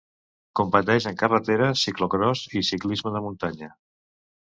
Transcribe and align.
Competeix 0.59 1.07
en 1.11 1.19
carretera, 1.19 1.69
ciclocròs 1.83 2.43
i 2.61 2.65
ciclisme 2.73 3.17
de 3.19 3.27
muntanya. 3.31 3.75